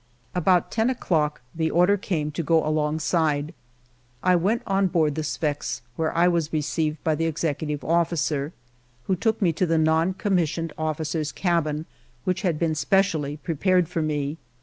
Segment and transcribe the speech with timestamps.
[0.33, 3.53] About ten o'clock the order came to go along side.
[4.23, 8.51] I went on board the Sfax, where I was received by the executive officer,
[9.03, 11.85] who took me to the non commissioned officers' cabin,
[12.23, 14.37] which had been specially prepared for me.